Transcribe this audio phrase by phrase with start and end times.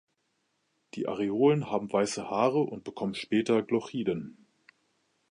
[0.95, 4.47] Die Areolen haben weiße Haare und bekommen später Glochiden.